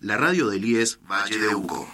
La 0.00 0.16
radio 0.16 0.48
del 0.48 0.64
IES 0.64 0.98
Valle 1.08 1.38
de 1.38 1.54
Uco. 1.54 1.86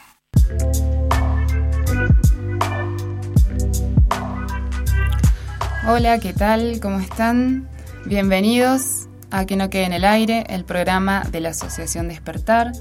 Hola, 5.87 6.19
¿qué 6.19 6.33
tal? 6.33 6.81
¿Cómo 6.81 7.01
están? 7.01 7.69
Bienvenidos 8.07 9.07
a 9.31 9.45
Que 9.45 9.57
no 9.57 9.69
quede 9.69 9.85
en 9.85 9.93
el 9.93 10.07
aire, 10.07 10.47
el 10.49 10.65
programa 10.65 11.25
de 11.31 11.41
la 11.41 11.51
Asociación 11.51 12.09
Despertar. 12.09 12.73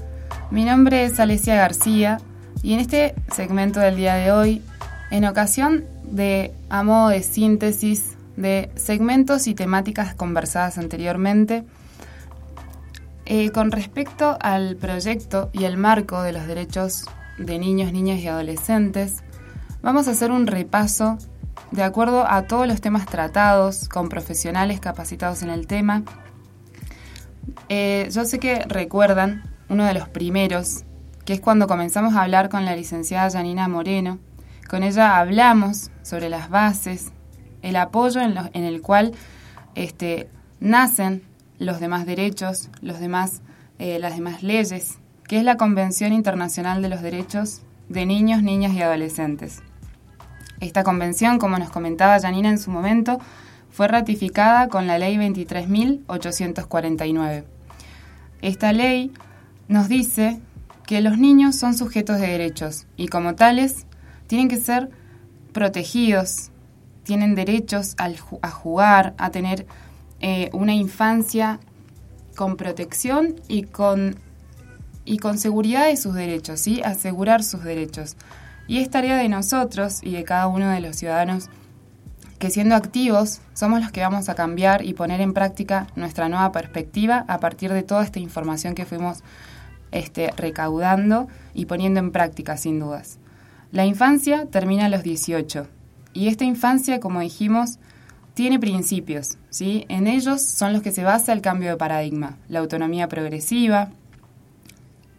Mi 0.50 0.64
nombre 0.64 1.04
es 1.04 1.20
Alesia 1.20 1.56
García 1.56 2.18
y 2.62 2.72
en 2.72 2.80
este 2.80 3.14
segmento 3.30 3.78
del 3.78 3.96
día 3.96 4.14
de 4.14 4.32
hoy, 4.32 4.62
en 5.10 5.26
ocasión 5.26 5.84
de, 6.04 6.50
a 6.70 6.82
modo 6.82 7.10
de 7.10 7.22
síntesis 7.22 8.16
de 8.38 8.70
segmentos 8.76 9.48
y 9.48 9.54
temáticas 9.54 10.14
conversadas 10.14 10.78
anteriormente, 10.78 11.62
eh, 13.24 13.50
con 13.50 13.70
respecto 13.70 14.36
al 14.40 14.76
proyecto 14.76 15.50
y 15.52 15.64
el 15.64 15.76
marco 15.76 16.22
de 16.22 16.32
los 16.32 16.46
derechos 16.46 17.04
de 17.38 17.58
niños, 17.58 17.92
niñas 17.92 18.20
y 18.20 18.28
adolescentes, 18.28 19.22
vamos 19.82 20.08
a 20.08 20.12
hacer 20.12 20.30
un 20.30 20.46
repaso 20.46 21.18
de 21.70 21.82
acuerdo 21.82 22.26
a 22.28 22.42
todos 22.42 22.66
los 22.66 22.80
temas 22.80 23.06
tratados 23.06 23.88
con 23.88 24.08
profesionales 24.08 24.80
capacitados 24.80 25.42
en 25.42 25.50
el 25.50 25.66
tema. 25.66 26.02
Eh, 27.68 28.08
yo 28.12 28.24
sé 28.24 28.38
que 28.38 28.64
recuerdan 28.66 29.42
uno 29.68 29.84
de 29.84 29.94
los 29.94 30.08
primeros, 30.08 30.84
que 31.24 31.34
es 31.34 31.40
cuando 31.40 31.66
comenzamos 31.66 32.14
a 32.14 32.22
hablar 32.22 32.48
con 32.48 32.64
la 32.64 32.76
licenciada 32.76 33.30
Janina 33.30 33.68
Moreno. 33.68 34.18
Con 34.68 34.82
ella 34.82 35.18
hablamos 35.18 35.90
sobre 36.02 36.28
las 36.28 36.50
bases, 36.50 37.12
el 37.62 37.76
apoyo 37.76 38.20
en, 38.20 38.64
el 38.64 38.82
cual 38.82 39.12
este, 39.74 40.28
nacen 40.60 41.22
los 41.62 41.80
demás 41.80 42.04
derechos, 42.06 42.70
los 42.80 43.00
demás, 43.00 43.42
eh, 43.78 43.98
las 43.98 44.14
demás 44.16 44.42
leyes, 44.42 44.98
que 45.28 45.36
es 45.38 45.44
la 45.44 45.56
Convención 45.56 46.12
Internacional 46.12 46.82
de 46.82 46.88
los 46.88 47.02
Derechos 47.02 47.62
de 47.88 48.04
Niños, 48.04 48.42
Niñas 48.42 48.74
y 48.74 48.82
Adolescentes. 48.82 49.62
Esta 50.60 50.82
convención, 50.84 51.38
como 51.38 51.58
nos 51.58 51.70
comentaba 51.70 52.20
Janina 52.20 52.50
en 52.50 52.58
su 52.58 52.70
momento, 52.70 53.18
fue 53.70 53.88
ratificada 53.88 54.68
con 54.68 54.86
la 54.86 54.98
Ley 54.98 55.16
23.849. 55.16 57.44
Esta 58.42 58.72
ley 58.72 59.10
nos 59.68 59.88
dice 59.88 60.38
que 60.86 61.00
los 61.00 61.16
niños 61.16 61.56
son 61.56 61.72
sujetos 61.74 62.20
de 62.20 62.26
derechos 62.26 62.84
y 62.96 63.08
como 63.08 63.34
tales 63.34 63.86
tienen 64.26 64.48
que 64.48 64.58
ser 64.58 64.90
protegidos, 65.52 66.50
tienen 67.04 67.34
derechos 67.34 67.94
a 67.98 68.10
jugar, 68.50 69.14
a 69.16 69.30
tener 69.30 69.66
eh, 70.22 70.50
una 70.52 70.74
infancia 70.74 71.60
con 72.36 72.56
protección 72.56 73.34
y 73.48 73.64
con, 73.64 74.16
y 75.04 75.18
con 75.18 75.36
seguridad 75.36 75.86
de 75.86 75.96
sus 75.96 76.14
derechos, 76.14 76.60
¿sí? 76.60 76.80
asegurar 76.82 77.42
sus 77.42 77.64
derechos. 77.64 78.16
Y 78.68 78.78
es 78.78 78.88
tarea 78.88 79.16
de 79.16 79.28
nosotros 79.28 80.00
y 80.02 80.12
de 80.12 80.24
cada 80.24 80.46
uno 80.46 80.70
de 80.70 80.80
los 80.80 80.96
ciudadanos 80.96 81.50
que 82.38 82.50
siendo 82.50 82.74
activos 82.74 83.40
somos 83.52 83.80
los 83.80 83.92
que 83.92 84.00
vamos 84.00 84.28
a 84.28 84.34
cambiar 84.34 84.84
y 84.84 84.94
poner 84.94 85.20
en 85.20 85.32
práctica 85.32 85.86
nuestra 85.94 86.28
nueva 86.28 86.50
perspectiva 86.50 87.24
a 87.28 87.38
partir 87.38 87.72
de 87.72 87.82
toda 87.82 88.02
esta 88.02 88.18
información 88.18 88.74
que 88.74 88.84
fuimos 88.84 89.22
este, 89.92 90.32
recaudando 90.36 91.28
y 91.54 91.66
poniendo 91.66 92.00
en 92.00 92.10
práctica 92.10 92.56
sin 92.56 92.80
dudas. 92.80 93.18
La 93.70 93.86
infancia 93.86 94.46
termina 94.46 94.86
a 94.86 94.88
los 94.88 95.02
18 95.02 95.68
y 96.14 96.28
esta 96.28 96.44
infancia, 96.44 97.00
como 97.00 97.20
dijimos, 97.20 97.78
tiene 98.34 98.58
principios, 98.58 99.36
¿sí? 99.50 99.84
En 99.88 100.06
ellos 100.06 100.42
son 100.42 100.72
los 100.72 100.82
que 100.82 100.92
se 100.92 101.04
basa 101.04 101.32
el 101.32 101.42
cambio 101.42 101.70
de 101.70 101.76
paradigma, 101.76 102.38
la 102.48 102.60
autonomía 102.60 103.08
progresiva, 103.08 103.90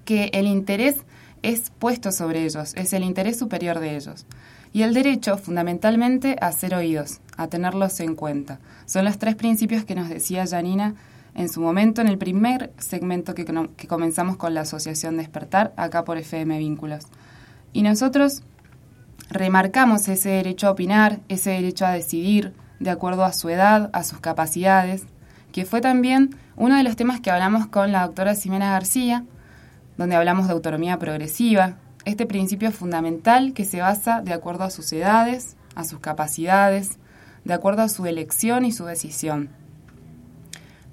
que 0.06 0.31
el 0.33 0.47
interés 0.47 0.97
es 1.44 1.72
puesto 1.78 2.11
sobre 2.11 2.44
ellos, 2.44 2.73
es 2.75 2.94
el 2.94 3.03
interés 3.03 3.38
superior 3.38 3.80
de 3.80 3.95
ellos. 3.95 4.25
Y 4.72 4.81
el 4.81 4.94
derecho, 4.94 5.38
fundamentalmente, 5.38 6.35
a 6.41 6.51
ser 6.51 6.74
oídos, 6.74 7.19
a 7.38 7.47
tenerlos 7.47 8.00
en 8.00 8.16
cuenta. 8.16 8.59
Son 8.85 9.06
los 9.06 9.19
tres 9.19 9.35
principios 9.35 9.85
que 9.85 9.94
nos 9.94 10.09
decía 10.09 10.47
Janina 10.47 10.95
en 11.35 11.50
su 11.50 11.62
momento 11.62 12.01
en 12.01 12.07
el 12.07 12.18
primer 12.18 12.72
segmento 12.78 13.35
que, 13.35 13.45
que 13.45 13.88
comenzamos 13.88 14.38
con 14.38 14.53
la 14.53 14.62
Asociación 14.62 15.18
Despertar, 15.18 15.74
acá 15.78 16.03
por 16.03 16.18
FM 16.18 16.57
Vínculos. 16.57 17.06
Y 17.72 17.84
nosotros 17.84 18.41
remarcamos 19.30 20.07
ese 20.07 20.30
derecho 20.30 20.68
a 20.68 20.72
opinar, 20.72 21.19
ese 21.28 21.51
derecho 21.51 21.85
a 21.85 21.91
decidir, 21.91 22.53
de 22.83 22.91
acuerdo 22.91 23.23
a 23.23 23.31
su 23.31 23.47
edad, 23.49 23.89
a 23.94 24.03
sus 24.03 24.19
capacidades, 24.19 25.03
que 25.53 25.66
fue 25.66 25.79
también 25.79 26.35
uno 26.57 26.75
de 26.75 26.83
los 26.83 26.97
temas 26.97 27.21
que 27.21 27.31
hablamos 27.31 27.67
con 27.67 27.94
la 27.94 28.05
doctora 28.05 28.35
Ximena 28.35 28.71
García, 28.71 29.23
donde 29.97 30.17
hablamos 30.17 30.47
de 30.47 30.53
autonomía 30.53 30.99
progresiva, 30.99 31.77
este 32.03 32.25
principio 32.25 32.71
fundamental 32.71 33.53
que 33.53 33.63
se 33.63 33.79
basa 33.79 34.21
de 34.21 34.33
acuerdo 34.33 34.66
a 34.66 34.69
sus 34.69 34.91
edades, 34.91 35.55
a 35.75 35.85
sus 35.85 35.99
capacidades, 35.99 36.99
de 37.45 37.53
acuerdo 37.53 37.83
a 37.83 37.89
su 37.89 38.05
elección 38.05 38.66
y 38.66 38.73
su 38.73 38.83
decisión. 38.83 39.50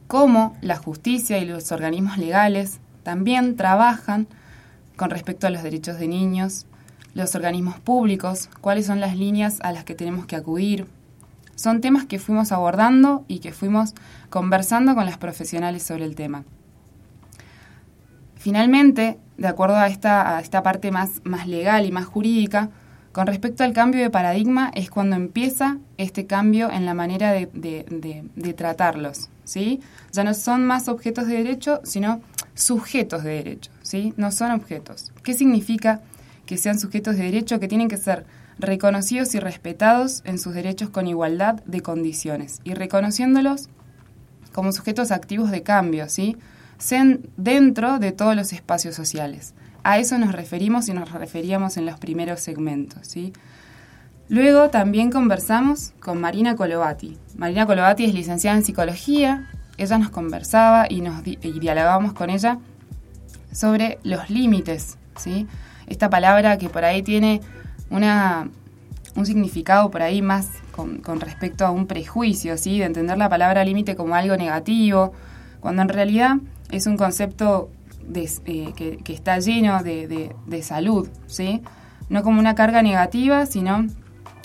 Cómo 0.07 0.57
la 0.61 0.77
justicia 0.77 1.39
y 1.39 1.45
los 1.45 1.73
organismos 1.73 2.19
legales 2.19 2.79
también 3.03 3.57
trabajan 3.57 4.29
con 4.95 5.11
respecto 5.11 5.49
a 5.49 5.51
los 5.51 5.65
derechos 5.65 5.99
de 5.99 6.07
niños, 6.07 6.67
los 7.15 7.35
organismos 7.35 7.81
públicos, 7.81 8.49
cuáles 8.61 8.87
son 8.87 9.01
las 9.01 9.17
líneas 9.17 9.59
a 9.63 9.73
las 9.73 9.85
que 9.85 9.97
tenemos 9.97 10.27
que 10.27 10.37
acudir, 10.37 10.87
son 11.61 11.83
temas 11.83 12.07
que 12.07 12.19
fuimos 12.19 12.53
abordando 12.53 13.27
y 13.29 13.41
que 13.41 13.53
fuimos 13.53 13.93
conversando 14.31 14.95
con 14.95 15.05
las 15.05 15.19
profesionales 15.19 15.83
sobre 15.83 16.07
el 16.07 16.15
tema. 16.15 16.45
Finalmente, 18.37 19.19
de 19.37 19.47
acuerdo 19.47 19.77
a 19.77 19.89
esta, 19.89 20.41
esta 20.41 20.63
parte 20.63 20.91
más, 20.91 21.21
más 21.25 21.47
legal 21.47 21.85
y 21.85 21.93
más 21.93 22.07
jurídica, 22.07 22.71
con 23.13 23.27
respecto 23.27 23.63
al 23.63 23.75
cambio 23.75 24.01
de 24.01 24.09
paradigma 24.09 24.71
es 24.75 24.89
cuando 24.89 25.17
empieza 25.17 25.77
este 25.99 26.25
cambio 26.25 26.71
en 26.71 26.87
la 26.87 26.95
manera 26.95 27.33
de, 27.33 27.51
de, 27.53 28.55
tratarlos, 28.55 29.29
¿sí? 29.45 29.83
Ya 30.13 30.25
no 30.25 30.33
son 30.33 30.67
más 30.67 30.89
objetos 30.89 31.27
de 31.27 31.35
derecho, 31.35 31.83
sino 31.85 32.23
sujetos 32.55 33.23
de 33.23 33.33
derecho, 33.33 33.71
¿sí? 33.83 34.15
No 34.17 34.33
son 34.33 34.53
objetos. 34.53 35.13
¿Qué 35.23 35.35
significa 35.35 36.01
que 36.47 36.57
sean 36.57 36.79
sujetos 36.79 37.19
de 37.19 37.25
derecho? 37.25 37.61
Que 37.61 37.69
tienen 37.69 37.89
que 37.89 37.99
ser 37.99 38.25
reconocidos 38.61 39.35
y 39.35 39.41
respetados 39.41 40.23
en 40.25 40.39
sus 40.39 40.55
derechos 40.55 40.91
con 40.91 41.07
igualdad 41.07 41.63
de 41.65 41.81
condiciones 41.81 42.61
y 42.65 42.75
reconociéndolos 42.75 43.69
como 44.53 44.73
sujetos 44.73 45.11
activos 45.11 45.51
de 45.51 45.63
cambio, 45.63 46.09
¿sí? 46.09 46.37
sean 46.81 47.21
dentro 47.37 47.99
de 47.99 48.13
todos 48.13 48.35
los 48.35 48.53
espacios 48.53 48.95
sociales. 48.97 49.55
A 49.85 49.99
eso 49.99 50.19
nos 50.19 50.33
referimos 50.33 50.89
y 50.89 50.95
nos 50.95 51.13
referíamos 51.13 51.77
en 51.77 51.87
los 51.87 51.99
primeros 51.99 52.41
segmentos. 52.41 53.07
¿sí? 53.07 53.33
Luego 54.29 54.71
también 54.71 55.11
conversamos 55.11 55.93
con 56.01 56.21
Marina 56.21 56.57
Colovati. 56.57 57.19
Marina 57.37 57.67
Colovati 57.67 58.05
es 58.05 58.15
licenciada 58.15 58.57
en 58.57 58.65
psicología. 58.65 59.49
Ella 59.77 59.99
nos 59.99 60.11
conversaba 60.11 60.87
y, 60.89 61.01
nos 61.01 61.27
y 61.27 61.59
dialogábamos 61.61 62.13
con 62.13 62.31
ella 62.31 62.59
sobre 63.53 63.99
los 64.03 64.29
límites. 64.31 64.99
¿sí? 65.17 65.47
Esta 65.87 66.11
palabra 66.11 66.59
que 66.59 66.69
por 66.69 66.85
ahí 66.85 67.03
tiene 67.03 67.41
una, 67.91 68.49
un 69.17 69.27
significado 69.27 69.91
por 69.91 70.03
ahí 70.03 70.23
más 70.23 70.49
con, 70.73 71.21
respecto 71.21 71.67
a 71.67 71.71
un 71.71 71.87
prejuicio, 71.87 72.57
¿sí? 72.57 72.79
de 72.79 72.87
entender 72.87 73.19
la 73.19 73.29
palabra 73.29 73.65
límite 73.65 73.97
como 73.97 74.15
algo 74.15 74.37
negativo, 74.37 75.13
cuando 75.61 75.83
en 75.83 75.89
realidad 75.89 76.37
es 76.71 76.87
un 76.87 76.97
concepto 76.97 77.71
eh, 78.15 78.73
que, 79.05 79.13
está 79.13 79.39
lleno 79.41 79.83
de, 79.83 80.63
salud, 80.63 81.09
¿sí? 81.27 81.61
no 82.09 82.23
como 82.23 82.41
una 82.41 82.55
carga 82.55 82.83
negativa, 82.83 83.45
sino 83.45 83.87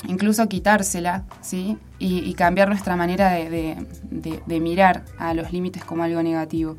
incluso 0.08 0.50
quitársela 0.50 1.24
¿sí? 1.42 1.78
y, 2.00 2.34
cambiar 2.34 2.68
nuestra 2.68 2.96
manera 2.96 3.32
de, 3.32 3.78
de 4.12 4.60
mirar 4.60 5.06
a 5.18 5.34
los 5.34 5.54
límites 5.54 5.86
como 5.86 6.04
algo 6.04 6.22
negativo. 6.22 6.76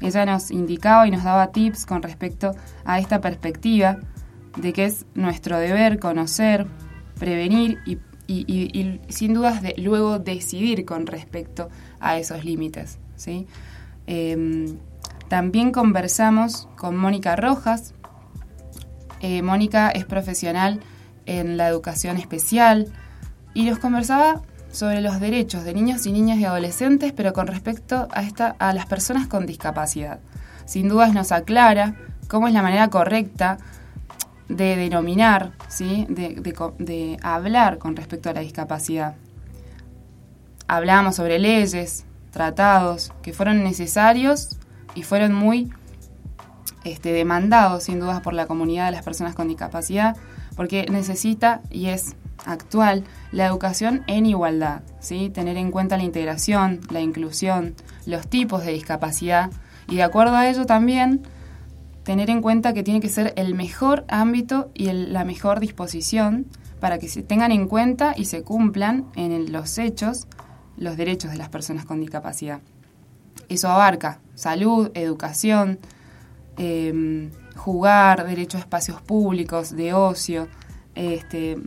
Ella 0.00 0.24
nos 0.26 0.50
indicaba 0.50 1.08
y 1.08 1.10
nos 1.10 1.24
daba 1.24 1.48
tips 1.48 1.86
con 1.86 2.02
respecto 2.02 2.54
a 2.84 3.00
esta 3.00 3.20
perspectiva 3.20 3.98
de 4.60 4.72
que 4.72 4.84
es 4.86 5.06
nuestro 5.14 5.58
deber 5.58 5.98
conocer, 5.98 6.66
prevenir 7.18 7.78
y, 7.86 7.98
sin 9.08 9.32
dudas 9.32 9.62
luego 9.78 10.18
decidir 10.18 10.84
con 10.84 11.06
respecto 11.06 11.70
a 11.98 12.18
esos 12.18 12.44
límites. 12.44 12.98
¿sí? 13.16 13.46
Em, 14.06 14.78
también 15.28 15.72
conversamos 15.72 16.68
con 16.76 16.96
Mónica 16.96 17.36
Rojas. 17.36 17.94
Eh, 19.20 19.42
Mónica 19.42 19.90
es 19.90 20.04
profesional 20.04 20.80
en 21.26 21.56
la 21.56 21.68
educación 21.68 22.16
especial 22.16 22.88
y 23.54 23.64
nos 23.64 23.78
conversaba 23.78 24.42
sobre 24.70 25.00
los 25.00 25.20
derechos 25.20 25.64
de 25.64 25.74
niños 25.74 26.06
y 26.06 26.12
niñas 26.12 26.38
y 26.38 26.44
adolescentes, 26.44 27.12
pero 27.12 27.32
con 27.32 27.46
respecto 27.46 28.08
a, 28.10 28.22
esta, 28.22 28.56
a 28.58 28.72
las 28.74 28.86
personas 28.86 29.26
con 29.26 29.46
discapacidad. 29.46 30.20
Sin 30.66 30.88
dudas 30.88 31.14
nos 31.14 31.32
aclara 31.32 31.96
cómo 32.28 32.46
es 32.46 32.54
la 32.54 32.62
manera 32.62 32.88
correcta 32.88 33.58
de 34.48 34.76
denominar, 34.76 35.52
¿sí? 35.68 36.06
de, 36.08 37.18
hablar 37.22 37.78
con 37.78 37.96
respecto 37.96 38.30
a 38.30 38.32
la 38.32 38.40
discapacidad. 38.40 39.16
Hablamos 40.66 41.16
sobre 41.16 41.38
leyes, 41.38 42.04
tratados 42.30 43.12
que 43.22 43.32
fueron 43.32 43.62
necesarios 43.62 44.58
y 44.94 45.02
fueron 45.02 45.32
muy 45.32 45.72
este, 46.84 47.12
demandado 47.12 47.80
sin 47.80 48.00
dudas 48.00 48.20
por 48.20 48.34
la 48.34 48.46
comunidad 48.46 48.86
de 48.86 48.92
las 48.92 49.04
personas 49.04 49.34
con 49.34 49.48
discapacidad, 49.48 50.16
porque 50.56 50.86
necesita 50.90 51.60
y 51.70 51.86
es 51.86 52.16
actual 52.46 53.04
la 53.32 53.46
educación 53.46 54.02
en 54.06 54.26
igualdad, 54.26 54.82
¿sí? 55.00 55.30
tener 55.30 55.56
en 55.56 55.70
cuenta 55.70 55.96
la 55.96 56.04
integración, 56.04 56.80
la 56.90 57.00
inclusión, 57.00 57.74
los 58.06 58.26
tipos 58.28 58.64
de 58.64 58.72
discapacidad 58.72 59.50
y 59.88 59.96
de 59.96 60.02
acuerdo 60.02 60.36
a 60.36 60.48
ello 60.48 60.64
también 60.64 61.22
tener 62.08 62.30
en 62.30 62.40
cuenta 62.40 62.72
que 62.72 62.82
tiene 62.82 63.00
que 63.00 63.10
ser 63.10 63.34
el 63.36 63.54
mejor 63.54 64.06
ámbito 64.08 64.70
y 64.72 64.90
la 64.90 65.26
mejor 65.26 65.60
disposición 65.60 66.46
para 66.80 66.98
que 66.98 67.06
se 67.06 67.22
tengan 67.22 67.52
en 67.52 67.68
cuenta 67.68 68.14
y 68.16 68.24
se 68.24 68.42
cumplan 68.42 69.04
en 69.14 69.52
los 69.52 69.76
hechos 69.76 70.26
los 70.78 70.96
derechos 70.96 71.32
de 71.32 71.36
las 71.36 71.50
personas 71.50 71.84
con 71.84 72.00
discapacidad. 72.00 72.60
Eso 73.50 73.68
abarca 73.68 74.20
salud, 74.34 74.90
educación, 74.94 75.80
em, 76.56 77.30
jugar, 77.56 78.26
derecho 78.26 78.56
a 78.56 78.60
espacios 78.60 79.02
públicos, 79.02 79.76
de 79.76 79.92
ocio, 79.92 80.48
este, 80.94 81.58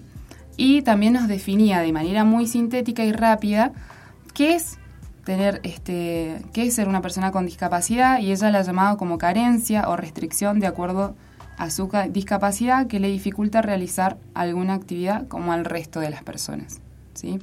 y 0.58 0.82
también 0.82 1.14
nos 1.14 1.28
definía 1.28 1.82
de 1.82 1.94
manera 1.94 2.24
muy 2.24 2.48
sintética 2.48 3.06
y 3.06 3.12
rápida 3.12 3.74
qué 4.34 4.56
es 4.56 4.80
tener 5.23 5.59
este 5.63 6.41
qué 6.53 6.68
es 6.68 6.75
ser 6.75 6.88
una 6.88 7.01
persona 7.01 7.31
con 7.31 7.45
discapacidad 7.45 8.19
y 8.19 8.31
ella 8.31 8.51
la 8.51 8.59
ha 8.59 8.63
llamado 8.63 8.97
como 8.97 9.18
carencia 9.18 9.88
o 9.88 9.95
restricción 9.95 10.59
de 10.59 10.68
acuerdo 10.68 11.15
a 11.57 11.69
su 11.69 11.89
discapacidad 12.09 12.88
que 12.88 13.00
le 13.00 13.07
dificulta 13.07 13.62
realizar 13.62 14.18
alguna 14.33 14.73
actividad 14.73 15.27
como 15.27 15.53
al 15.53 15.65
resto 15.65 16.00
de 16.00 16.09
las 16.09 16.23
personas. 16.23 16.79
¿sí? 17.13 17.39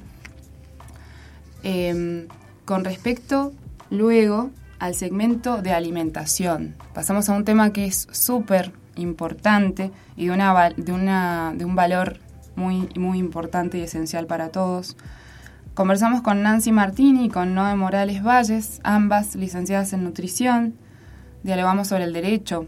Em, 1.63 2.27
con 2.65 2.85
respecto 2.85 3.53
luego 3.91 4.51
al 4.81 4.95
segmento 4.95 5.63
de 5.63 5.73
alimentación, 5.73 6.75
pasamos 6.95 7.29
a 7.29 7.35
un 7.35 7.45
tema 7.45 7.73
que 7.73 7.85
es 7.85 8.09
súper 8.11 8.73
importante 8.97 9.93
y 10.17 10.27
de, 10.27 10.33
una, 10.33 10.71
de, 10.77 10.93
una, 10.93 11.53
de 11.57 11.65
un 11.65 11.77
valor 11.77 12.19
muy, 12.57 12.89
muy 12.99 13.19
importante 13.19 13.79
y 13.79 13.83
esencial 13.83 14.27
para 14.27 14.49
todos. 14.49 14.97
Conversamos 15.79 16.23
con 16.23 16.43
Nancy 16.43 16.73
Martini 16.73 17.27
y 17.27 17.29
con 17.29 17.55
Noé 17.55 17.77
Morales 17.77 18.21
Valles, 18.21 18.81
ambas 18.83 19.37
licenciadas 19.37 19.93
en 19.93 20.03
nutrición. 20.03 20.75
Dialogamos 21.45 21.87
sobre 21.87 22.03
el 22.03 22.13
derecho 22.13 22.67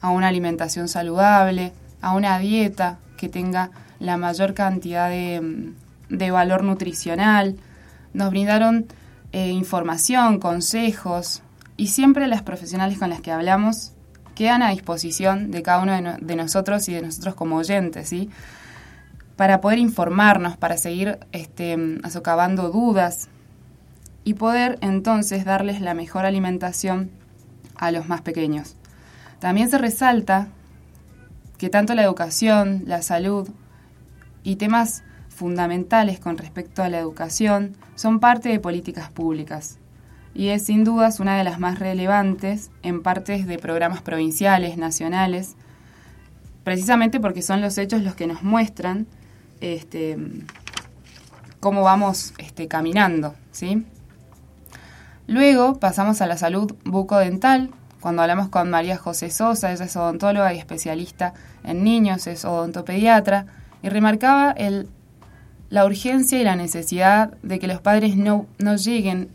a 0.00 0.10
una 0.10 0.28
alimentación 0.28 0.86
saludable, 0.86 1.72
a 2.00 2.14
una 2.14 2.38
dieta 2.38 3.00
que 3.16 3.28
tenga 3.28 3.72
la 3.98 4.18
mayor 4.18 4.54
cantidad 4.54 5.08
de, 5.08 5.72
de 6.10 6.30
valor 6.30 6.62
nutricional. 6.62 7.56
Nos 8.14 8.30
brindaron 8.30 8.86
eh, 9.32 9.48
información, 9.48 10.38
consejos 10.38 11.42
y 11.76 11.88
siempre 11.88 12.28
las 12.28 12.42
profesionales 12.42 13.00
con 13.00 13.10
las 13.10 13.20
que 13.20 13.32
hablamos 13.32 13.94
quedan 14.36 14.62
a 14.62 14.70
disposición 14.70 15.50
de 15.50 15.62
cada 15.62 15.82
uno 15.82 15.90
de, 15.90 16.18
de 16.24 16.36
nosotros 16.36 16.88
y 16.88 16.94
de 16.94 17.02
nosotros 17.02 17.34
como 17.34 17.56
oyentes, 17.56 18.08
¿sí? 18.08 18.30
Para 19.36 19.60
poder 19.60 19.78
informarnos, 19.78 20.56
para 20.56 20.76
seguir 20.76 21.18
este, 21.32 21.76
dudas 21.76 23.28
y 24.24 24.34
poder 24.34 24.78
entonces 24.80 25.44
darles 25.44 25.80
la 25.80 25.94
mejor 25.94 26.24
alimentación 26.24 27.10
a 27.76 27.90
los 27.90 28.08
más 28.08 28.20
pequeños. 28.22 28.76
También 29.40 29.68
se 29.68 29.78
resalta 29.78 30.48
que 31.58 31.70
tanto 31.70 31.94
la 31.94 32.02
educación, 32.02 32.84
la 32.86 33.02
salud 33.02 33.48
y 34.44 34.56
temas 34.56 35.02
fundamentales 35.28 36.20
con 36.20 36.38
respecto 36.38 36.82
a 36.82 36.88
la 36.88 36.98
educación 36.98 37.76
son 37.94 38.20
parte 38.20 38.48
de 38.48 38.60
políticas 38.60 39.10
públicas 39.10 39.78
y 40.34 40.48
es 40.48 40.64
sin 40.64 40.84
dudas 40.84 41.20
una 41.20 41.36
de 41.36 41.44
las 41.44 41.58
más 41.58 41.78
relevantes 41.78 42.70
en 42.82 43.02
partes 43.02 43.46
de 43.46 43.58
programas 43.58 44.02
provinciales, 44.02 44.76
nacionales, 44.76 45.56
precisamente 46.64 47.20
porque 47.20 47.42
son 47.42 47.60
los 47.60 47.76
hechos 47.78 48.02
los 48.02 48.14
que 48.14 48.26
nos 48.26 48.42
muestran 48.42 49.06
este, 49.62 50.18
cómo 51.60 51.82
vamos 51.82 52.34
este, 52.38 52.66
caminando, 52.66 53.34
¿sí? 53.52 53.86
Luego 55.28 55.78
pasamos 55.78 56.20
a 56.20 56.26
la 56.26 56.36
salud 56.36 56.74
bucodental, 56.84 57.70
cuando 58.00 58.22
hablamos 58.22 58.48
con 58.48 58.68
María 58.68 58.98
José 58.98 59.30
Sosa, 59.30 59.72
ella 59.72 59.84
es 59.84 59.96
odontóloga 59.96 60.52
y 60.52 60.58
especialista 60.58 61.34
en 61.62 61.84
niños, 61.84 62.26
es 62.26 62.44
odontopediatra, 62.44 63.46
y 63.80 63.88
remarcaba 63.88 64.50
el, 64.50 64.88
la 65.70 65.84
urgencia 65.84 66.40
y 66.40 66.44
la 66.44 66.56
necesidad 66.56 67.34
de 67.42 67.60
que 67.60 67.68
los 67.68 67.80
padres 67.80 68.16
no, 68.16 68.46
no 68.58 68.74
lleguen 68.74 69.30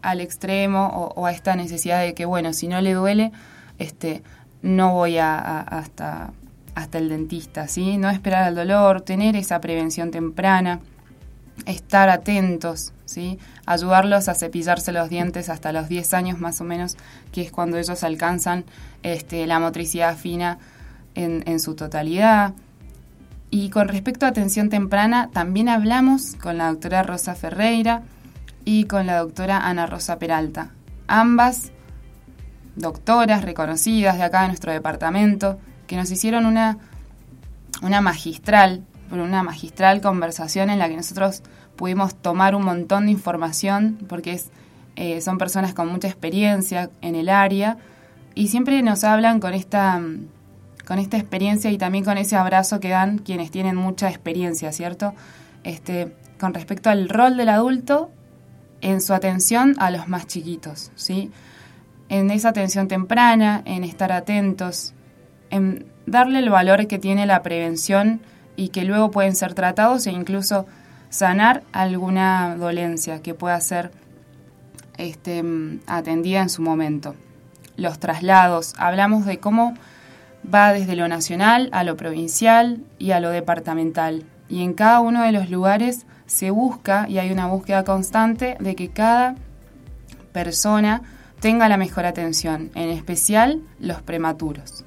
al 0.00 0.22
extremo 0.22 1.12
o, 1.14 1.26
a 1.26 1.32
esta 1.32 1.54
necesidad 1.54 2.00
de 2.00 2.14
que, 2.14 2.24
bueno, 2.24 2.54
si 2.54 2.66
no 2.66 2.80
le 2.80 2.94
duele, 2.94 3.32
este, 3.78 4.22
no 4.62 4.94
voy 4.94 5.18
a 5.18 5.60
hasta 5.60 6.32
hasta 6.78 6.98
el 6.98 7.08
dentista, 7.08 7.66
¿sí? 7.66 7.98
No 7.98 8.08
esperar 8.08 8.44
al 8.44 8.54
dolor, 8.54 9.00
tener 9.00 9.34
esa 9.34 9.60
prevención 9.60 10.12
temprana, 10.12 10.78
estar 11.66 12.08
atentos, 12.08 12.92
¿sí? 13.04 13.38
Ayudarlos 13.66 14.28
a 14.28 14.34
cepillarse 14.34 14.92
los 14.92 15.10
dientes 15.10 15.48
hasta 15.48 15.72
los 15.72 15.88
10 15.88 16.14
años 16.14 16.38
más 16.38 16.60
o 16.60 16.64
menos, 16.64 16.96
que 17.32 17.42
es 17.42 17.50
cuando 17.50 17.78
ellos 17.78 18.04
alcanzan 18.04 18.64
este, 19.02 19.46
la 19.48 19.58
motricidad 19.58 20.16
fina 20.16 20.58
en, 21.16 21.42
en 21.46 21.58
su 21.58 21.74
totalidad. 21.74 22.54
Y 23.50 23.70
con 23.70 23.88
respecto 23.88 24.24
a 24.24 24.28
atención 24.28 24.68
temprana, 24.68 25.30
también 25.32 25.68
hablamos 25.68 26.36
con 26.36 26.58
la 26.58 26.68
doctora 26.68 27.02
Rosa 27.02 27.34
Ferreira 27.34 28.02
y 28.64 28.84
con 28.84 29.06
la 29.06 29.18
doctora 29.18 29.66
Ana 29.66 29.86
Rosa 29.86 30.20
Peralta. 30.20 30.70
Ambas 31.08 31.72
doctoras 32.76 33.42
reconocidas 33.42 34.16
de 34.16 34.22
acá 34.22 34.42
de 34.42 34.48
nuestro 34.48 34.70
departamento, 34.70 35.58
que 35.88 35.96
nos 35.96 36.08
hicieron 36.12 36.46
una, 36.46 36.78
una 37.82 38.00
magistral, 38.00 38.84
una 39.10 39.42
magistral 39.42 40.00
conversación 40.00 40.70
en 40.70 40.78
la 40.78 40.88
que 40.88 40.96
nosotros 40.96 41.42
pudimos 41.74 42.14
tomar 42.14 42.54
un 42.54 42.64
montón 42.64 43.06
de 43.06 43.12
información, 43.12 43.98
porque 44.08 44.34
es, 44.34 44.50
eh, 44.94 45.20
son 45.20 45.38
personas 45.38 45.74
con 45.74 45.88
mucha 45.88 46.06
experiencia 46.06 46.90
en 47.00 47.16
el 47.16 47.28
área, 47.28 47.78
y 48.34 48.48
siempre 48.48 48.80
nos 48.82 49.02
hablan 49.02 49.40
con 49.40 49.54
esta, 49.54 50.00
con 50.86 50.98
esta 50.98 51.16
experiencia 51.16 51.70
y 51.72 51.78
también 51.78 52.04
con 52.04 52.18
ese 52.18 52.36
abrazo 52.36 52.78
que 52.78 52.90
dan 52.90 53.18
quienes 53.18 53.50
tienen 53.50 53.74
mucha 53.74 54.08
experiencia, 54.08 54.70
¿cierto? 54.70 55.14
Este, 55.64 56.14
con 56.38 56.54
respecto 56.54 56.90
al 56.90 57.08
rol 57.08 57.36
del 57.36 57.48
adulto 57.48 58.10
en 58.80 59.00
su 59.00 59.12
atención 59.14 59.74
a 59.78 59.90
los 59.90 60.08
más 60.08 60.26
chiquitos, 60.26 60.92
¿sí? 60.94 61.32
En 62.08 62.30
esa 62.30 62.50
atención 62.50 62.88
temprana, 62.88 63.62
en 63.64 63.84
estar 63.84 64.12
atentos, 64.12 64.94
en 65.50 65.86
darle 66.06 66.38
el 66.38 66.50
valor 66.50 66.86
que 66.86 66.98
tiene 66.98 67.26
la 67.26 67.42
prevención 67.42 68.20
y 68.56 68.68
que 68.68 68.84
luego 68.84 69.10
pueden 69.10 69.36
ser 69.36 69.54
tratados 69.54 70.06
e 70.06 70.10
incluso 70.10 70.66
sanar 71.10 71.62
alguna 71.72 72.56
dolencia 72.56 73.22
que 73.22 73.34
pueda 73.34 73.60
ser 73.60 73.90
este, 74.96 75.44
atendida 75.86 76.42
en 76.42 76.48
su 76.48 76.62
momento. 76.62 77.14
Los 77.76 77.98
traslados, 77.98 78.74
hablamos 78.78 79.24
de 79.24 79.38
cómo 79.38 79.74
va 80.52 80.72
desde 80.72 80.96
lo 80.96 81.08
nacional 81.08 81.68
a 81.72 81.84
lo 81.84 81.96
provincial 81.96 82.82
y 82.98 83.12
a 83.12 83.20
lo 83.20 83.30
departamental. 83.30 84.24
Y 84.48 84.62
en 84.62 84.74
cada 84.74 85.00
uno 85.00 85.22
de 85.22 85.32
los 85.32 85.50
lugares 85.50 86.06
se 86.26 86.50
busca, 86.50 87.06
y 87.08 87.18
hay 87.18 87.30
una 87.30 87.46
búsqueda 87.46 87.84
constante, 87.84 88.56
de 88.60 88.74
que 88.74 88.88
cada 88.88 89.36
persona 90.32 91.02
tenga 91.40 91.68
la 91.68 91.76
mejor 91.76 92.06
atención, 92.06 92.70
en 92.74 92.90
especial 92.90 93.62
los 93.78 94.02
prematuros. 94.02 94.84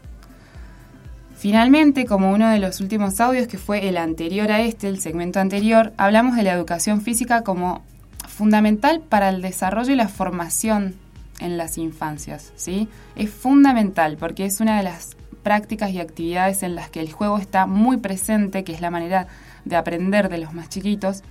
Finalmente, 1.41 2.05
como 2.05 2.31
uno 2.31 2.51
de 2.51 2.59
los 2.59 2.81
últimos 2.81 3.19
audios 3.19 3.47
que 3.47 3.57
fue 3.57 3.89
el 3.89 3.97
anterior 3.97 4.51
a 4.51 4.61
este, 4.61 4.87
el 4.87 5.01
segmento 5.01 5.39
anterior, 5.39 5.91
hablamos 5.97 6.35
de 6.35 6.43
la 6.43 6.53
educación 6.53 7.01
física 7.01 7.41
como 7.41 7.81
fundamental 8.27 9.01
para 9.01 9.29
el 9.29 9.41
desarrollo 9.41 9.91
y 9.91 9.95
la 9.95 10.07
formación 10.07 10.93
en 11.39 11.57
las 11.57 11.79
infancias, 11.79 12.53
¿sí? 12.55 12.87
Es 13.15 13.31
fundamental 13.31 14.17
porque 14.19 14.45
es 14.45 14.59
una 14.59 14.77
de 14.77 14.83
las 14.83 15.17
prácticas 15.41 15.89
y 15.89 15.99
actividades 15.99 16.61
en 16.61 16.75
las 16.75 16.91
que 16.91 16.99
el 16.99 17.11
juego 17.11 17.39
está 17.39 17.65
muy 17.65 17.97
presente, 17.97 18.63
que 18.63 18.73
es 18.73 18.81
la 18.81 18.91
manera 18.91 19.25
de 19.65 19.75
aprender 19.77 20.29
de 20.29 20.37
los 20.37 20.53
más 20.53 20.69
chiquitos. 20.69 21.23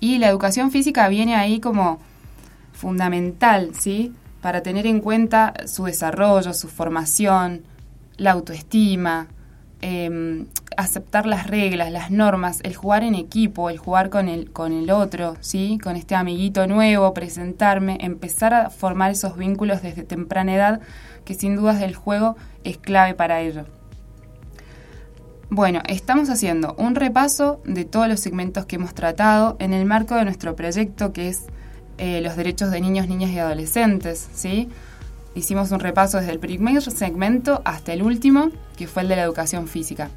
Y 0.00 0.16
la 0.16 0.30
educación 0.30 0.70
física 0.70 1.08
viene 1.08 1.36
ahí 1.36 1.60
como 1.60 1.98
fundamental, 2.72 3.72
¿sí? 3.78 4.14
Para 4.40 4.62
tener 4.62 4.86
en 4.86 5.00
cuenta 5.00 5.52
su 5.66 5.84
desarrollo, 5.84 6.54
su 6.54 6.68
formación, 6.68 7.64
la 8.18 8.32
autoestima, 8.32 9.28
em, 9.80 10.46
aceptar 10.76 11.26
las 11.26 11.46
reglas, 11.46 11.90
las 11.90 12.10
normas, 12.10 12.60
el 12.62 12.76
jugar 12.76 13.02
en 13.02 13.14
equipo, 13.14 13.70
el 13.70 13.78
jugar 13.78 14.10
con 14.10 14.28
el, 14.28 14.50
con 14.50 14.72
el 14.72 14.90
otro, 14.90 15.36
¿sí? 15.40 15.78
con 15.82 15.96
este 15.96 16.14
amiguito 16.14 16.66
nuevo, 16.66 17.14
presentarme, 17.14 17.98
empezar 18.00 18.52
a 18.52 18.70
formar 18.70 19.12
esos 19.12 19.36
vínculos 19.36 19.82
desde 19.82 20.02
temprana 20.02 20.54
edad, 20.54 20.80
que 21.24 21.34
sin 21.34 21.56
dudas 21.56 21.80
el 21.80 21.94
juego 21.94 22.36
es 22.64 22.76
clave 22.76 23.14
para 23.14 23.40
ello. 23.40 23.64
Bueno, 25.50 25.80
estamos 25.88 26.28
haciendo 26.28 26.74
un 26.78 26.94
repaso 26.94 27.62
de 27.64 27.86
todos 27.86 28.06
los 28.06 28.20
segmentos 28.20 28.66
que 28.66 28.76
hemos 28.76 28.94
tratado 28.94 29.56
en 29.60 29.72
el 29.72 29.86
marco 29.86 30.14
de 30.14 30.24
nuestro 30.24 30.54
proyecto 30.54 31.12
que 31.14 31.28
es 31.28 31.46
eh, 31.96 32.20
los 32.20 32.36
derechos 32.36 32.70
de 32.70 32.80
niños, 32.80 33.08
niñas 33.08 33.30
y 33.30 33.38
adolescentes, 33.38 34.28
¿sí? 34.34 34.68
Hicimos 35.38 35.70
un 35.70 35.80
repaso 35.80 36.18
desde 36.18 36.32
el 36.32 36.38
primer 36.38 36.82
segmento 36.82 37.62
hasta 37.64 37.92
el 37.92 38.02
último, 38.02 38.50
que 38.76 38.86
fue 38.86 39.02
el 39.02 39.08
de 39.08 39.16
la 39.16 39.22
educación 39.22 39.68
física. 39.68 40.10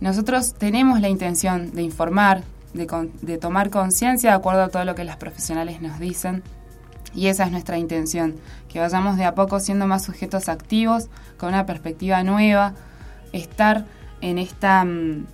Nosotros 0.00 0.54
tenemos 0.54 1.00
la 1.00 1.08
intención 1.08 1.72
de 1.72 1.82
informar, 1.82 2.42
de, 2.74 3.38
tomar 3.38 3.70
conciencia 3.70 4.30
de 4.30 4.36
acuerdo 4.36 4.62
a 4.62 4.68
todo 4.68 4.84
lo 4.84 4.94
que 4.94 5.04
las 5.04 5.16
profesionales 5.16 5.80
nos 5.80 6.00
dicen. 6.00 6.42
Y 7.14 7.26
esa 7.26 7.44
es 7.44 7.52
nuestra 7.52 7.78
intención, 7.78 8.36
que 8.68 8.80
vayamos 8.80 9.18
de 9.18 9.24
a 9.24 9.34
poco 9.34 9.60
siendo 9.60 9.86
más 9.86 10.04
sujetos 10.04 10.48
activos, 10.48 11.08
con 11.36 11.50
una 11.50 11.66
perspectiva 11.66 12.22
nueva, 12.24 12.72
estar 13.32 13.84
en 14.22 14.38
esta 14.38 14.84
mm, 14.84 15.26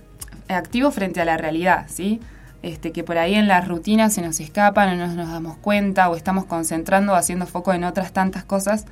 activo 0.49 0.91
frente 0.91 1.21
a 1.21 1.25
la 1.25 1.37
realidad, 1.37 1.85
¿sí? 1.87 2.19
Este, 2.61 2.91
que 2.91 3.05
por 3.05 3.17
ahí 3.17 3.35
en 3.35 3.47
las 3.47 3.65
rutinas 3.65 4.13
se 4.13 4.21
nos 4.21 4.41
escapan, 4.41 4.97
no 4.97 5.07
nos 5.07 5.29
damos 5.29 5.55
cuenta 5.57 6.09
o 6.09 6.17
estamos 6.17 6.43
concentrando, 6.43 7.15
haciendo 7.15 7.47
foco 7.47 7.71
en 7.71 7.85
otras 7.85 8.11
tantas 8.11 8.43
cosas 8.43 8.85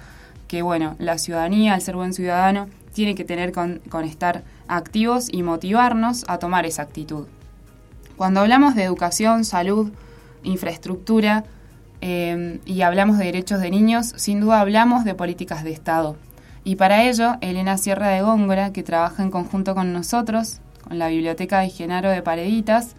que, 0.47 0.61
bueno, 0.61 0.95
la 0.99 1.17
ciudadanía, 1.17 1.75
el 1.75 1.81
ser 1.81 1.95
buen 1.95 2.13
ciudadano, 2.13 2.67
tiene 2.93 3.15
que 3.15 3.23
tener 3.23 3.51
con, 3.51 3.81
estar 4.03 4.43
activos 4.67 5.27
y 5.31 5.43
motivarnos 5.43 6.25
a 6.27 6.39
tomar 6.39 6.65
esa 6.65 6.81
actitud. 6.81 7.27
Cuando 8.15 8.39
hablamos 8.39 8.75
de 8.75 8.83
educación, 8.83 9.45
salud, 9.45 9.91
infraestructura 10.43 11.43
eh, 12.01 12.59
y 12.65 12.81
hablamos 12.81 13.17
de 13.17 13.25
derechos 13.25 13.59
de 13.59 13.69
niños, 13.69 14.13
sin 14.15 14.39
duda 14.39 14.61
hablamos 14.61 15.03
de 15.03 15.13
políticas 15.13 15.63
de 15.63 15.71
Estado. 15.71 16.15
Y 16.63 16.75
para 16.75 17.03
ello, 17.03 17.35
Elena 17.41 17.77
Sierra 17.77 18.09
de 18.09 18.21
Góngora, 18.21 18.73
que 18.73 18.83
trabaja 18.83 19.23
en 19.23 19.31
conjunto 19.31 19.75
con 19.75 19.93
nosotros, 19.93 20.59
con 20.83 20.99
la 20.99 21.07
Biblioteca 21.07 21.59
de 21.59 21.69
Genaro 21.69 22.09
de 22.09 22.21
Pareditas, 22.21 22.95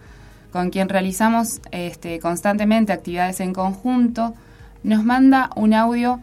con 0.53 0.71
quien 0.71 0.89
realizamos 0.89 1.61
este, 1.71 2.21
constantemente 2.21 2.93
actividades 2.93 3.41
en 3.41 3.53
conjunto, 3.53 4.35
nos 4.83 5.05
manda 5.05 5.51
un 5.57 5.75
audio 5.75 6.21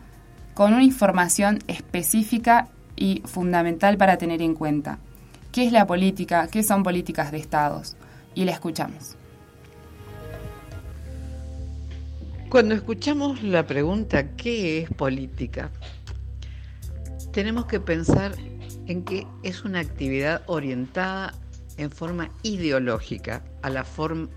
con 0.56 0.74
una 0.74 0.84
información 0.84 1.60
específica 1.68 2.70
y 2.96 3.22
fundamental 3.26 3.98
para 3.98 4.18
tener 4.18 4.42
en 4.42 4.56
cuenta. 4.56 4.98
¿Qué 5.52 5.66
es 5.66 5.72
la 5.72 5.86
política? 5.86 6.48
¿Qué 6.48 6.64
son 6.64 6.82
políticas 6.82 7.32
de 7.32 7.38
estados? 7.38 7.96
Y 8.34 8.46
la 8.46 8.54
escuchamos. 8.54 9.18
Cuando 12.50 12.74
escuchamos 12.74 13.44
la 13.44 13.68
pregunta 13.68 14.36
¿qué 14.38 14.80
es 14.80 14.90
política? 14.90 15.72
Tenemos 17.34 17.66
que 17.66 17.82
pensar 17.82 18.34
en 18.88 19.04
que 19.04 19.28
es 19.44 19.66
una 19.66 19.80
actividad 19.80 20.42
orientada 20.46 21.34
en 21.76 21.92
forma 21.92 22.30
ideológica 22.44 23.44
a 23.62 23.70
la, 23.70 23.86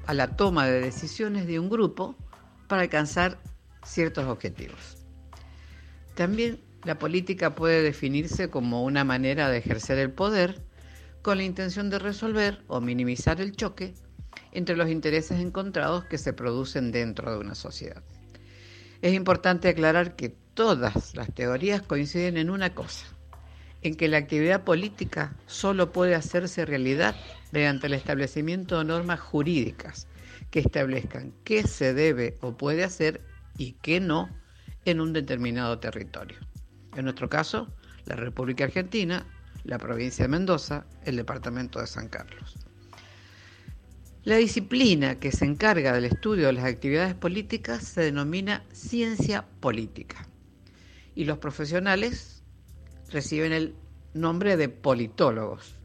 a 0.06 0.14
la 0.14 0.36
toma 0.36 0.66
de 0.66 0.80
decisiones 0.80 1.46
de 1.46 1.60
un 1.60 1.70
grupo 1.70 2.16
para 2.66 2.82
alcanzar 2.82 3.38
ciertos 3.84 4.24
objetivos. 4.24 4.97
También 6.18 6.58
la 6.82 6.98
política 6.98 7.54
puede 7.54 7.80
definirse 7.80 8.50
como 8.50 8.82
una 8.82 9.04
manera 9.04 9.48
de 9.50 9.58
ejercer 9.58 9.98
el 9.98 10.10
poder 10.10 10.60
con 11.22 11.38
la 11.38 11.44
intención 11.44 11.90
de 11.90 12.00
resolver 12.00 12.64
o 12.66 12.80
minimizar 12.80 13.40
el 13.40 13.54
choque 13.54 13.94
entre 14.50 14.74
los 14.76 14.90
intereses 14.90 15.38
encontrados 15.38 16.06
que 16.06 16.18
se 16.18 16.32
producen 16.32 16.90
dentro 16.90 17.30
de 17.30 17.38
una 17.38 17.54
sociedad. 17.54 18.02
Es 19.00 19.14
importante 19.14 19.68
aclarar 19.68 20.16
que 20.16 20.30
todas 20.54 21.14
las 21.14 21.32
teorías 21.32 21.82
coinciden 21.82 22.36
en 22.36 22.50
una 22.50 22.74
cosa, 22.74 23.06
en 23.82 23.94
que 23.94 24.08
la 24.08 24.18
actividad 24.18 24.64
política 24.64 25.36
solo 25.46 25.92
puede 25.92 26.16
hacerse 26.16 26.66
realidad 26.66 27.14
mediante 27.52 27.86
el 27.86 27.94
establecimiento 27.94 28.76
de 28.76 28.86
normas 28.86 29.20
jurídicas 29.20 30.08
que 30.50 30.58
establezcan 30.58 31.32
qué 31.44 31.62
se 31.62 31.94
debe 31.94 32.38
o 32.40 32.56
puede 32.56 32.82
hacer 32.82 33.20
y 33.56 33.74
qué 33.74 34.00
no 34.00 34.36
en 34.90 35.00
un 35.00 35.12
determinado 35.12 35.78
territorio. 35.78 36.38
En 36.96 37.04
nuestro 37.04 37.28
caso, 37.28 37.72
la 38.06 38.16
República 38.16 38.64
Argentina, 38.64 39.26
la 39.64 39.78
provincia 39.78 40.24
de 40.24 40.28
Mendoza, 40.28 40.86
el 41.04 41.16
departamento 41.16 41.80
de 41.80 41.86
San 41.86 42.08
Carlos. 42.08 42.56
La 44.24 44.36
disciplina 44.36 45.18
que 45.18 45.32
se 45.32 45.44
encarga 45.44 45.92
del 45.92 46.04
estudio 46.04 46.48
de 46.48 46.52
las 46.52 46.64
actividades 46.64 47.14
políticas 47.14 47.82
se 47.82 48.02
denomina 48.02 48.64
ciencia 48.72 49.46
política 49.60 50.28
y 51.14 51.24
los 51.24 51.38
profesionales 51.38 52.42
reciben 53.10 53.52
el 53.52 53.74
nombre 54.14 54.56
de 54.56 54.68
politólogos, 54.68 55.76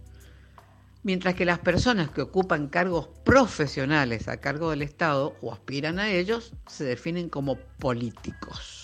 mientras 1.04 1.36
que 1.36 1.46
las 1.46 1.60
personas 1.60 2.10
que 2.10 2.22
ocupan 2.22 2.68
cargos 2.68 3.08
profesionales 3.24 4.28
a 4.28 4.38
cargo 4.38 4.72
del 4.72 4.82
Estado 4.82 5.36
o 5.42 5.54
aspiran 5.54 6.00
a 6.00 6.12
ellos 6.12 6.54
se 6.68 6.84
definen 6.84 7.30
como 7.30 7.58
políticos. 7.80 8.83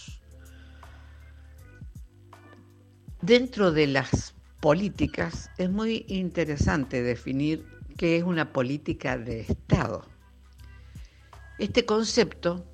Dentro 3.21 3.73
de 3.73 3.85
las 3.85 4.33
políticas 4.61 5.51
es 5.57 5.69
muy 5.69 6.05
interesante 6.07 7.03
definir 7.03 7.65
qué 7.97 8.15
es 8.15 8.23
una 8.23 8.53
política 8.53 9.17
de 9.17 9.41
Estado. 9.41 10.05
Este 11.57 11.85
concepto 11.85 12.65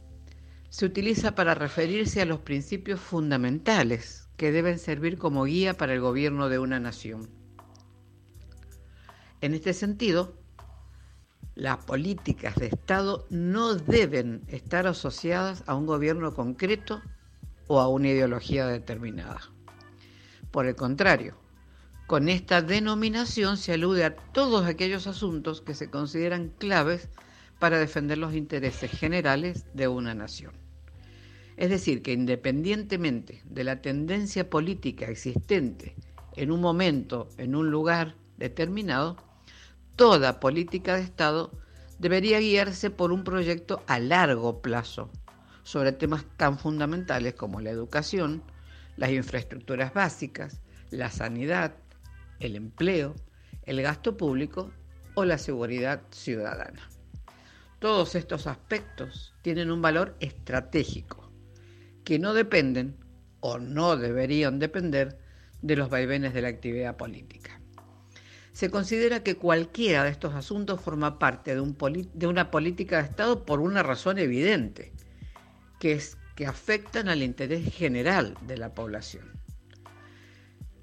se 0.69 0.85
utiliza 0.85 1.33
para 1.33 1.55
referirse 1.55 2.21
a 2.21 2.25
los 2.25 2.41
principios 2.41 2.99
fundamentales 2.99 4.29
que 4.37 4.51
deben 4.51 4.77
servir 4.77 5.17
como 5.17 5.45
guía 5.45 5.73
para 5.73 5.95
el 5.95 5.99
gobierno 5.99 6.47
de 6.47 6.59
una 6.59 6.79
nación. 6.79 7.27
En 9.41 9.55
este 9.55 9.73
sentido, 9.73 10.37
las 11.55 11.77
políticas 11.85 12.53
de 12.57 12.67
Estado 12.67 13.25
no 13.31 13.73
deben 13.73 14.43
estar 14.47 14.85
asociadas 14.85 15.63
a 15.65 15.73
un 15.73 15.87
gobierno 15.87 16.35
concreto 16.35 17.01
o 17.65 17.79
a 17.79 17.87
una 17.87 18.09
ideología 18.09 18.67
determinada. 18.67 19.54
Por 20.55 20.67
el 20.67 20.77
contrario, 20.77 21.35
con 22.07 22.29
esta 22.29 22.61
denominación 22.61 23.57
se 23.57 23.73
alude 23.73 24.05
a 24.05 24.15
todos 24.15 24.65
aquellos 24.65 25.05
asuntos 25.05 25.59
que 25.59 25.75
se 25.75 25.89
consideran 25.89 26.47
claves 26.47 27.09
para 27.59 27.77
defender 27.77 28.19
los 28.19 28.33
intereses 28.33 28.89
generales 28.89 29.65
de 29.73 29.89
una 29.89 30.15
nación. 30.15 30.53
Es 31.57 31.69
decir, 31.69 32.01
que 32.01 32.13
independientemente 32.13 33.41
de 33.43 33.65
la 33.65 33.81
tendencia 33.81 34.49
política 34.49 35.07
existente 35.07 35.93
en 36.37 36.51
un 36.51 36.61
momento, 36.61 37.27
en 37.37 37.53
un 37.53 37.69
lugar 37.69 38.15
determinado, 38.37 39.17
toda 39.97 40.39
política 40.39 40.95
de 40.95 41.01
Estado 41.01 41.51
debería 41.99 42.39
guiarse 42.39 42.89
por 42.91 43.11
un 43.11 43.25
proyecto 43.25 43.83
a 43.87 43.99
largo 43.99 44.61
plazo 44.61 45.09
sobre 45.63 45.91
temas 45.91 46.23
tan 46.37 46.57
fundamentales 46.57 47.33
como 47.33 47.59
la 47.59 47.71
educación, 47.71 48.41
las 48.97 49.11
infraestructuras 49.11 49.93
básicas, 49.93 50.61
la 50.89 51.09
sanidad, 51.09 51.75
el 52.39 52.55
empleo, 52.55 53.15
el 53.63 53.81
gasto 53.81 54.17
público 54.17 54.71
o 55.15 55.25
la 55.25 55.37
seguridad 55.37 56.01
ciudadana. 56.11 56.89
Todos 57.79 58.15
estos 58.15 58.47
aspectos 58.47 59.33
tienen 59.41 59.71
un 59.71 59.81
valor 59.81 60.15
estratégico 60.19 61.31
que 62.03 62.19
no 62.19 62.33
dependen 62.33 62.95
o 63.39 63.57
no 63.59 63.97
deberían 63.97 64.59
depender 64.59 65.17
de 65.61 65.75
los 65.75 65.89
vaivenes 65.89 66.33
de 66.33 66.41
la 66.41 66.47
actividad 66.47 66.95
política. 66.97 67.59
Se 68.53 68.69
considera 68.69 69.21
que 69.21 69.35
cualquiera 69.35 70.03
de 70.03 70.11
estos 70.11 70.33
asuntos 70.33 70.79
forma 70.79 71.19
parte 71.19 71.53
de, 71.53 71.59
un 71.59 71.75
de 72.13 72.27
una 72.27 72.51
política 72.51 72.97
de 72.97 73.09
Estado 73.09 73.45
por 73.45 73.59
una 73.59 73.83
razón 73.83 74.17
evidente, 74.17 74.93
que 75.79 75.93
es 75.93 76.17
que 76.35 76.45
afectan 76.45 77.09
al 77.09 77.23
interés 77.23 77.73
general 77.73 78.37
de 78.41 78.57
la 78.57 78.73
población. 78.73 79.31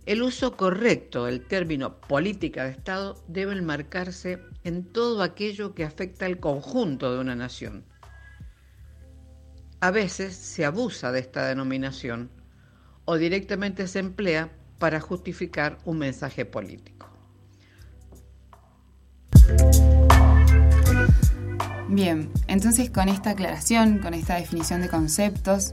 El 0.05 0.23
uso 0.23 0.57
correcto 0.57 1.27
del 1.27 1.47
término 1.47 2.01
política 2.01 2.65
de 2.65 2.71
Estado 2.71 3.23
debe 3.29 3.53
enmarcarse 3.53 4.41
en 4.65 4.85
todo 4.85 5.23
aquello 5.23 5.75
que 5.75 5.85
afecta 5.85 6.27
al 6.27 6.41
conjunto 6.41 7.13
de 7.15 7.21
una 7.21 7.37
nación. 7.37 7.85
A 9.81 9.91
veces 9.93 10.35
se 10.35 10.65
abusa 10.65 11.13
de 11.13 11.21
esta 11.21 11.47
denominación 11.47 12.31
o 13.05 13.17
directamente 13.17 13.87
se 13.87 14.01
emplea 14.01 14.51
para 14.79 15.01
justificar 15.01 15.79
un 15.85 15.99
mensaje 15.99 16.45
político. 16.45 17.09
Bien, 21.93 22.31
entonces 22.47 22.89
con 22.89 23.11
esta 23.11 23.31
aclaración, 23.31 23.99
con 23.99 24.15
esta 24.15 24.37
definición 24.37 24.81
de 24.81 24.89
conceptos, 24.89 25.73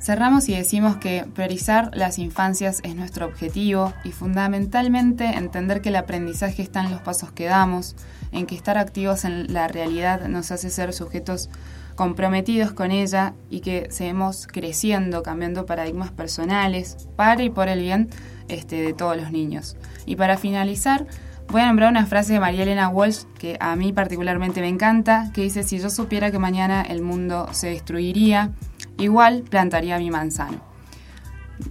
cerramos 0.00 0.48
y 0.48 0.54
decimos 0.54 0.98
que 0.98 1.26
priorizar 1.34 1.90
las 1.92 2.20
infancias 2.20 2.78
es 2.84 2.94
nuestro 2.94 3.26
objetivo 3.26 3.92
y 4.04 4.12
fundamentalmente 4.12 5.24
entender 5.24 5.80
que 5.82 5.88
el 5.88 5.96
aprendizaje 5.96 6.62
está 6.62 6.84
en 6.84 6.92
los 6.92 7.00
pasos 7.00 7.32
que 7.32 7.46
damos, 7.46 7.96
en 8.30 8.46
que 8.46 8.54
estar 8.54 8.78
activos 8.78 9.24
en 9.24 9.52
la 9.52 9.66
realidad 9.66 10.28
nos 10.28 10.52
hace 10.52 10.70
ser 10.70 10.92
sujetos 10.92 11.50
comprometidos 11.96 12.70
con 12.70 12.92
ella 12.92 13.34
y 13.50 13.58
que 13.58 13.88
seguimos 13.90 14.46
creciendo, 14.46 15.24
cambiando 15.24 15.66
paradigmas 15.66 16.12
personales 16.12 17.08
para 17.16 17.42
y 17.42 17.50
por 17.50 17.66
el 17.66 17.80
bien 17.80 18.08
este, 18.46 18.82
de 18.82 18.92
todos 18.92 19.16
los 19.16 19.32
niños. 19.32 19.76
Y 20.06 20.14
para 20.14 20.36
finalizar, 20.38 21.08
Voy 21.50 21.62
a 21.62 21.66
nombrar 21.66 21.90
una 21.90 22.04
frase 22.04 22.34
de 22.34 22.40
María 22.40 22.62
Elena 22.62 22.90
Walsh 22.90 23.22
que 23.38 23.56
a 23.58 23.74
mí 23.74 23.94
particularmente 23.94 24.60
me 24.60 24.68
encanta, 24.68 25.30
que 25.32 25.40
dice, 25.40 25.62
si 25.62 25.78
yo 25.78 25.88
supiera 25.88 26.30
que 26.30 26.38
mañana 26.38 26.82
el 26.82 27.00
mundo 27.00 27.48
se 27.52 27.68
destruiría, 27.68 28.50
igual 28.98 29.44
plantaría 29.48 29.98
mi 29.98 30.10
manzano. 30.10 30.60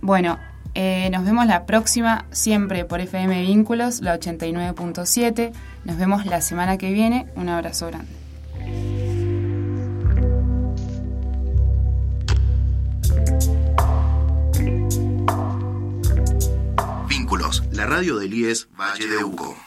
Bueno, 0.02 0.40
eh, 0.74 1.10
nos 1.12 1.24
vemos 1.26 1.46
la 1.46 1.68
próxima, 1.68 2.26
siempre 2.32 2.86
por 2.86 3.02
FM 3.02 3.42
Vínculos, 3.44 4.02
la 4.02 4.20
89.7. 4.20 5.52
Nos 5.86 5.98
vemos 5.98 6.26
la 6.26 6.42
semana 6.42 6.78
que 6.80 6.92
viene. 6.92 7.28
Un 7.36 7.50
abrazo 7.50 7.88
grande. 7.88 8.12
Vínculos, 17.08 17.64
la 17.72 17.86
radio 17.86 18.18
del 18.18 18.34
IES 18.34 18.70
Valle 18.76 19.08
de 19.08 19.24
Uco. 19.24 19.67